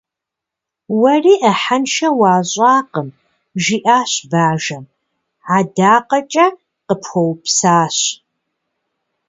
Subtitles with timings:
[0.99, 3.09] Уэри ӏыхьэншэ уащӏакъым,-
[3.63, 4.85] жиӏащ бажэм.-
[5.57, 6.45] Адакъэкӏэ
[6.87, 7.97] къыпхуэупсащ.